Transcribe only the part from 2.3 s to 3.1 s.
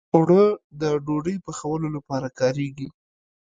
کارېږي